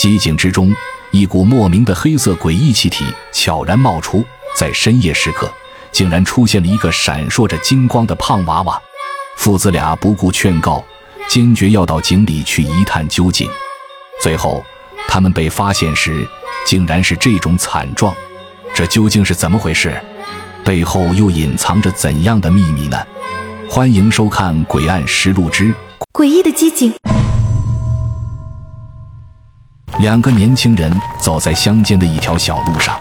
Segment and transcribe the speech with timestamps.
[0.00, 0.74] 机井之中，
[1.10, 3.04] 一股莫名的黑色诡异气体
[3.34, 4.24] 悄然冒出，
[4.56, 5.52] 在深夜时刻，
[5.92, 8.80] 竟然出现了一个闪烁着金光的胖娃娃。
[9.36, 10.82] 父子俩不顾劝告，
[11.28, 13.46] 坚决要到井里去一探究竟。
[14.22, 14.64] 最后，
[15.06, 16.26] 他们被发现时，
[16.64, 18.14] 竟然是这种惨状。
[18.72, 20.02] 这究竟是怎么回事？
[20.64, 22.96] 背后又隐藏着怎样的秘密呢？
[23.68, 25.74] 欢迎收看《诡案实录之
[26.10, 26.90] 诡异的机井》。
[30.00, 30.90] 两个年轻人
[31.20, 32.98] 走在乡间的一条小路上，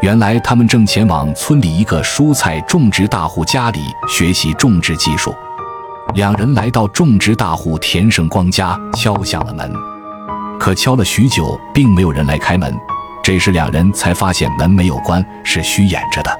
[0.00, 5.34] 原来他们正前往村里一个蔬菜种植大户家里学习种植技术。
[6.14, 9.70] 两人来到种植大户田胜光家，敲响了门，
[10.58, 12.74] 可敲了许久，并没有人来开门。
[13.22, 16.30] 这时，两人才发现门没有关，是虚掩着的。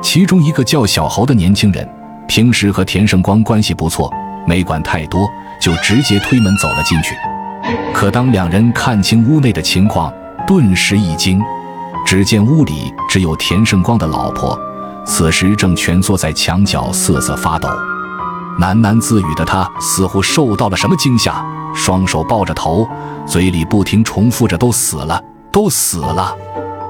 [0.00, 1.86] 其中一个叫小侯的年轻人，
[2.26, 4.10] 平时和田胜光关系不错，
[4.46, 5.28] 没管太多，
[5.60, 7.14] 就直接推门走了进去。
[7.92, 10.12] 可当两人看清屋内的情况，
[10.46, 11.40] 顿时一惊，
[12.04, 14.58] 只见屋里只有田胜光的老婆，
[15.04, 17.68] 此时正蜷缩在墙角瑟瑟发抖，
[18.58, 22.88] 喃喃自语的他似乎受到了什么惊吓，双手抱着头，
[23.24, 26.34] 嘴里不停重复着：“都死了。”都死了，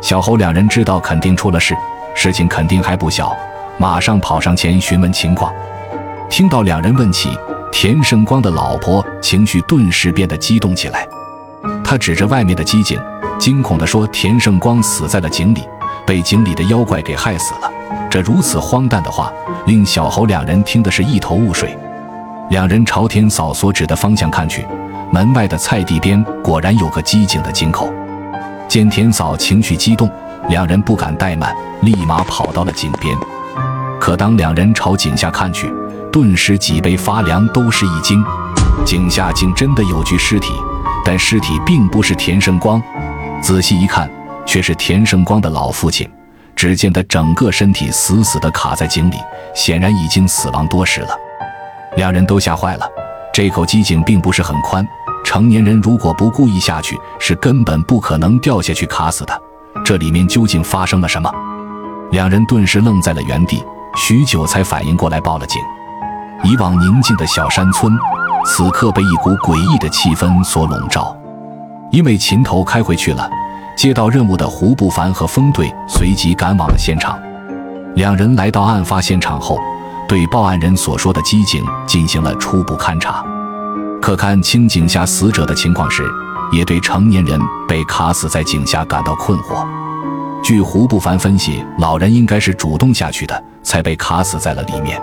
[0.01, 1.77] 小侯两人知道肯定出了事，
[2.15, 3.37] 事情肯定还不小，
[3.77, 5.53] 马上跑上前询问情况。
[6.31, 7.37] 听到两人问起
[7.73, 11.09] 田胜光的老婆，情绪顿时变得激动起来。
[11.83, 13.01] 他指着外面的机井，
[13.39, 15.67] 惊恐地说：“田胜光死在了井里，
[16.07, 17.73] 被井里的妖怪给害死了。”
[18.11, 19.33] 这如此荒诞的话，
[19.67, 21.77] 令小侯两人听的是一头雾水。
[22.51, 24.65] 两人朝田嫂所指的方向看去，
[25.11, 27.91] 门外的菜地边果然有个机井的井口。
[28.69, 30.09] 见田嫂情绪激动，
[30.49, 33.17] 两人不敢怠慢，立马跑到了井边。
[33.99, 35.73] 可当两人朝井下看去，
[36.13, 38.23] 顿时脊背发凉，都是一惊。
[38.85, 40.53] 井下竟真的有具尸体，
[41.03, 42.81] 但尸体并不是田胜光。
[43.43, 44.11] 仔细一看，
[44.45, 46.07] 却是田胜光的老父亲。
[46.55, 49.17] 只见他整个身体死死地卡在井里，
[49.55, 51.17] 显然已经死亡多时了。
[51.97, 52.87] 两人都吓坏了。
[53.33, 54.87] 这口机井并不是很宽。
[55.25, 59.43] 成年人如果不故意下去，是根本不可能掉下去卡死的。
[59.83, 61.33] 这里面究竟发生了什么？
[62.11, 63.65] 两人顿时愣在了原地，
[63.97, 65.59] 许久才反应过来，报了警。
[66.45, 67.93] 以往宁静的小山村，
[68.45, 71.17] 此刻被一股诡异的气氛所笼罩。
[71.93, 73.29] 因为秦头开回去了，
[73.77, 77.17] 接到任务的胡不凡和风队随即赶往了现场。
[77.95, 79.57] 两人来到案发现场后，
[80.09, 83.25] 对报案人所说的机井进行了初步勘查。
[84.01, 86.05] 可看清井下死者的情况时，
[86.51, 89.65] 也对成年人被卡死在井下感到困惑。
[90.43, 95.01] 据胡不凡分析，老人应该是主动下去的，才被卡死在了里面。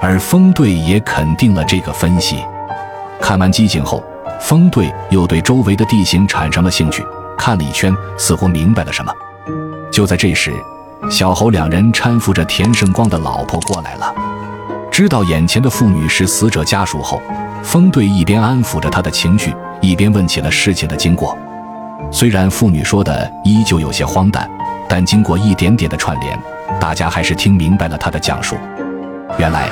[0.00, 2.44] 而风队也肯定了这个分析。
[3.20, 4.02] 看完机井后，
[4.40, 7.04] 风队又对周围的地形产生了兴趣，
[7.38, 9.12] 看了一圈，似乎明白了什么。
[9.90, 10.52] 就在这时，
[11.10, 14.14] 小侯两人搀扶着田胜光的老婆过来了。
[14.90, 17.20] 知道眼前的妇女是死者家属后，
[17.62, 21.36] 风队一边安抚着她的情绪，一边问起了事情的经过。
[22.10, 24.48] 虽然妇女说的依旧有些荒诞，
[24.88, 26.38] 但经过一点点的串联，
[26.80, 28.56] 大家还是听明白了她的讲述。
[29.36, 29.68] 原来，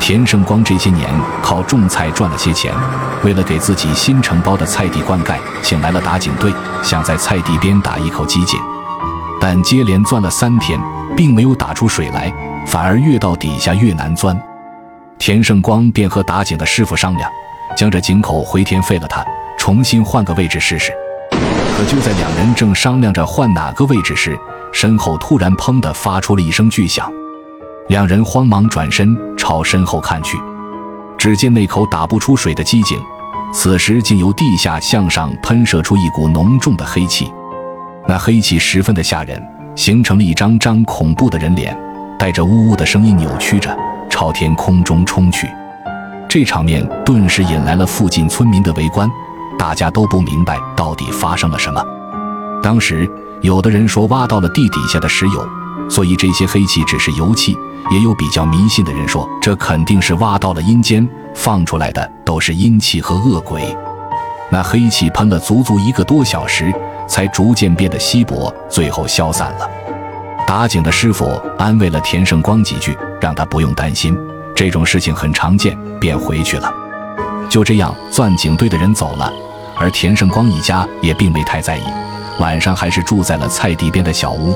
[0.00, 1.08] 田胜光这些年
[1.40, 2.74] 靠种菜赚了些钱，
[3.22, 6.52] 为了给自己新承包的菜地灌溉，请来了打井队，
[6.82, 8.60] 想在菜地边打一口机井，
[9.40, 10.78] 但接连钻了三天，
[11.16, 12.32] 并没有打出水来，
[12.66, 14.36] 反而越到底下越难钻。
[15.16, 17.30] 田胜光便和打井的师傅商量，
[17.76, 19.24] 将这井口回填废了，它
[19.56, 20.92] 重新换个位置试试。
[21.30, 24.36] 可就在两人正商量着换哪个位置时，
[24.72, 27.10] 身后突然“砰”的发出了一声巨响，
[27.88, 30.38] 两人慌忙转身朝身后看去，
[31.18, 32.98] 只见那口打不出水的机井，
[33.52, 37.30] 此时竟由地下向上喷射出一股浓重的黑气，
[38.08, 39.42] 那黑气十分的吓人，
[39.76, 41.76] 形成了一张张恐怖的人脸，
[42.18, 43.76] 带着呜呜的声音扭曲着。
[44.10, 45.48] 朝天空中冲去，
[46.28, 49.10] 这场面顿时引来了附近村民的围观，
[49.58, 51.82] 大家都不明白到底发生了什么。
[52.62, 53.10] 当时
[53.42, 55.48] 有的人说挖到了地底下的石油，
[55.88, 57.54] 所以这些黑气只是油气；
[57.90, 63.62] 也有比较迷信的人说，这肯定是挖到了阴间，放出来的都是阴气和恶鬼。
[64.50, 66.72] 那黑气喷了足足一个多小时，
[67.08, 69.68] 才逐渐变得稀薄，最后消散了。
[70.46, 72.96] 打井的师傅安慰了田胜光几句。
[73.20, 74.14] 让他不用担心，
[74.54, 76.70] 这种事情很常见，便回去了。
[77.48, 79.32] 就这样，钻井队的人走了，
[79.78, 81.84] 而田胜光一家也并没太在意，
[82.38, 84.54] 晚上还是住在了菜地边的小屋。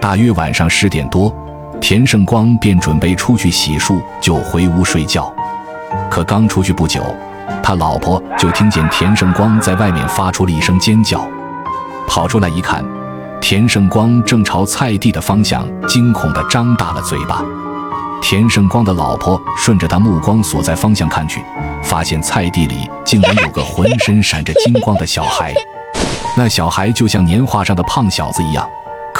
[0.00, 1.32] 大约晚上十点多，
[1.78, 5.30] 田胜光便准备出去洗漱，就回屋睡觉。
[6.10, 7.04] 可刚出去不久，
[7.62, 11.28] 他老婆就听见田胜光在外面发出了一声尖叫，
[12.08, 12.82] 跑出来一看，
[13.42, 17.44] 田胜光正朝菜地的方向惊恐地张大了嘴巴。
[18.22, 21.44] 田胜光的老婆顺着他目光所在方向看去，
[21.82, 25.52] 发现菜地里竟然有个浑身闪着金光的小孩。
[26.36, 28.66] 那小孩就像年画上的胖小子一样，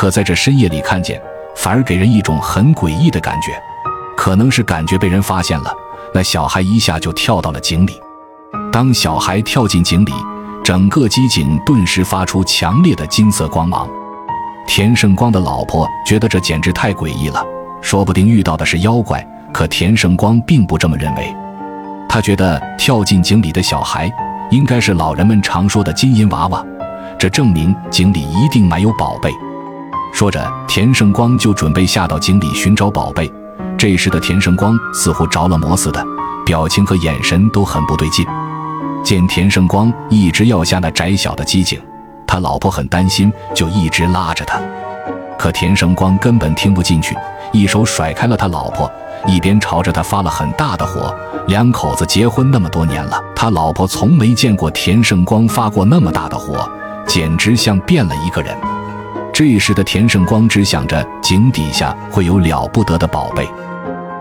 [0.00, 1.20] 可在这深夜里看见，
[1.54, 3.52] 反而给人一种很诡异的感觉。
[4.16, 5.70] 可能是感觉被人发现了，
[6.14, 8.00] 那小孩一下就跳到了井里。
[8.72, 10.12] 当小孩跳进井里，
[10.64, 13.86] 整个机井顿时发出强烈的金色光芒。
[14.66, 17.44] 田胜光的老婆觉得这简直太诡异了。
[17.82, 19.22] 说不定遇到的是妖怪，
[19.52, 21.36] 可田胜光并不这么认为。
[22.08, 24.10] 他觉得跳进井里的小孩
[24.50, 26.64] 应该是老人们常说的金银娃娃，
[27.18, 29.30] 这证明井里一定埋有宝贝。
[30.12, 33.30] 说着，田胜光就准备下到井里寻找宝贝。
[33.78, 36.04] 这时的田胜光似乎着了魔似的，
[36.44, 38.26] 表情和眼神都很不对劲。
[39.02, 41.80] 见田胜光一直要下那窄小的机井，
[42.26, 44.60] 他老婆很担心，就一直拉着他。
[45.38, 47.16] 可田胜光根本听不进去。
[47.52, 48.90] 一手甩开了他老婆，
[49.26, 51.12] 一边朝着他发了很大的火。
[51.48, 56.70] 两口子结婚那么多年了，他老婆从没见过田胜光发过那么大的火，
[57.06, 58.54] 简直像变了一个人。
[59.42, 63.48] 这时的田胜光只想着井底下会有了不得的宝贝，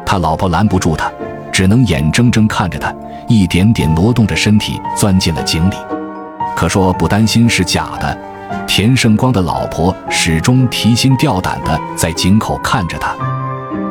[0.06, 1.12] 他老婆拦不住他，
[1.52, 2.96] 只能眼睁睁看着他
[3.28, 5.76] 一点点挪动着身体钻进了井里。
[6.56, 8.18] 可说不担心是假的。
[8.66, 13.14] 田胜光的老婆始终提心吊胆地在井口看着他，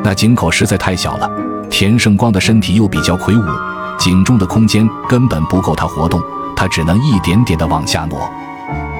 [0.03, 1.29] 那井口实在太小了，
[1.69, 3.43] 田胜光的身体又比较魁梧，
[3.99, 6.19] 井中的空间根本不够他活动，
[6.55, 8.27] 他只能一点点地往下挪。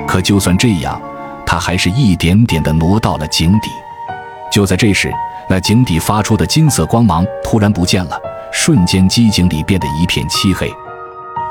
[0.08, 1.02] 可就算这样，
[1.50, 3.72] 他还是一点点地挪到了井底。
[4.52, 5.12] 就在这时，
[5.50, 8.16] 那井底发出的金色光芒突然不见了，
[8.52, 10.72] 瞬间机井里变得一片漆黑，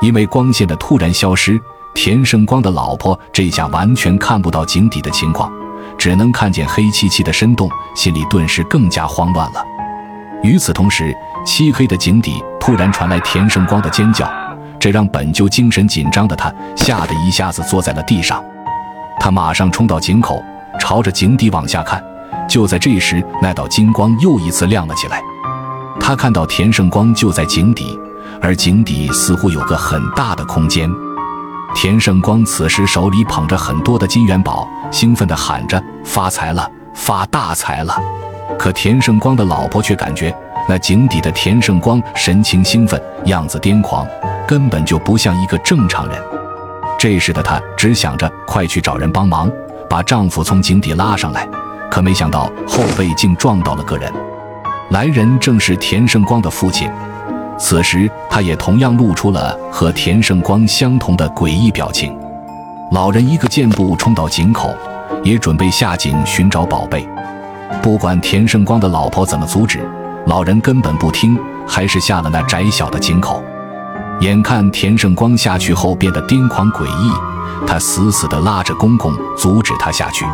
[0.01, 1.59] 因为光线的突然消失。
[1.93, 5.51] 田胜光的老婆这下完全看不到井底的情况，
[5.97, 9.61] 只能看见黑漆漆的深洞，心里顿时更加慌乱了。
[10.43, 11.13] 与此同时，
[11.45, 14.31] 漆黑的井底突然传来田胜光的尖叫，
[14.79, 18.41] 这让本就精神紧张的他吓得一下子坐在了地上。
[19.19, 20.41] 他马上冲到井口，
[20.79, 22.03] 朝着井底往下看。
[22.47, 25.21] 就在这时，那道金光又一次亮了起来。
[25.99, 27.99] 他看到田胜光就在井底，
[28.41, 30.89] 而井底似乎有个很大的空间。
[31.75, 37.95] 田胜光此时手里捧着很多的金元宝，兴奋地喊着：“发财了，发大财了！”
[38.57, 40.35] 可田胜光的老婆却感觉
[40.67, 44.07] 那井底的田胜光神情兴奋，样子癫狂，
[44.47, 46.19] 根本就不像一个正常人。
[46.99, 49.49] 这时的她只想着快去找人帮忙，
[49.89, 51.47] 把丈夫从井底拉上来。
[51.89, 54.13] 可没想到后背竟撞到了个人，
[54.91, 56.91] 来人正是田胜光的父亲。
[57.57, 62.15] 此时，他也同样露出了和田胜光相同的诡异表情。
[62.91, 64.73] 老人一个箭步冲到井口，
[65.23, 67.07] 也准备下井寻找宝贝。
[67.81, 69.79] 不管田胜光的老婆怎么阻止，
[70.25, 73.41] 老人根本不听，还是下了那窄小的井口。
[74.19, 77.11] 眼看田胜光下去后变得癫狂诡异，
[77.65, 80.25] 他死死地拉着公公，阻止他下去。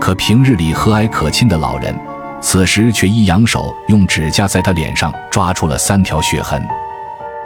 [0.00, 1.96] 可平日里和蔼可亲的老人。
[2.40, 6.62] 此时却一扬手，用指甲在他脸上抓出了三条血痕。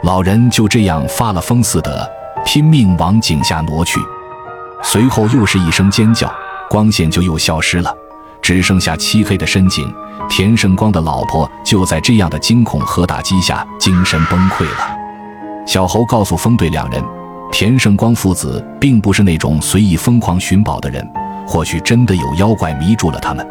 [0.03, 2.09] 老人就这样发了疯似的，
[2.43, 3.97] 拼命往井下挪去。
[4.83, 6.29] 随后又是一声尖叫，
[6.69, 7.93] 光线就又消失了，
[8.41, 9.89] 只剩下漆黑的深井。
[10.27, 14.98] 田胜光的老婆就在这样的惊恐和打击下精神崩溃了。
[15.69, 16.99] 小侯告诉风队两人，
[17.51, 21.07] 田胜光父子并不是那种随意疯狂寻宝的人，
[21.45, 23.47] 或许真的有妖怪迷住了他们。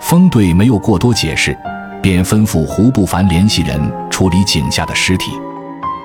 [0.00, 1.58] 风队没有过多解释，
[2.00, 5.32] 便吩咐胡不凡联系人处理井下的尸体。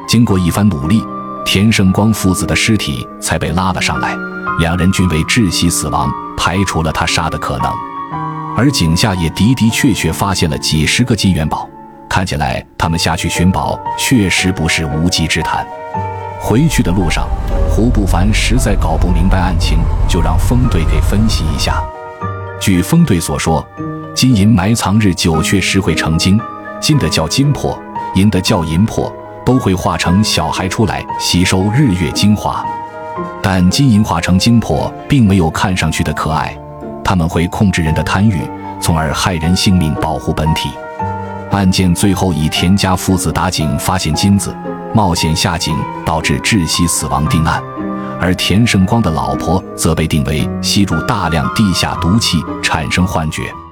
[0.07, 0.99] 经过一番努力，
[1.45, 4.15] 田胜光父子的尸体才被拉了上来，
[4.59, 7.71] 两人均为窒息死亡，排除了他杀的可能。
[8.57, 11.69] 而井下也的的确确发现了几十个金元宝，
[12.15, 15.67] 看起来他们下去寻宝确实不是无稽之谈。
[16.39, 17.27] 回去的路上，
[17.69, 21.83] 胡不凡实在搞不明白案情，就让风队给分析一下。
[22.57, 23.67] 据风队所说，
[24.15, 26.39] 金银埋藏日久确实会成精，
[26.79, 27.77] 金的叫金魄，
[28.13, 29.13] 银的叫银魄，
[29.45, 32.65] 都会化成小孩出来吸收日月精华。
[33.43, 36.57] 但金银化成金魄，并没有看上去的可爱，
[37.03, 40.69] 他们会控制人的贪欲，从而害人性命，保护本体。
[41.55, 44.53] 案件最后以田家父子打井发现金子，
[44.93, 45.73] 冒险下井
[46.05, 47.63] 导致窒息死亡定案。
[48.19, 53.64] 而田胜光的老婆则被定为吸入大量地下毒气，产生幻觉。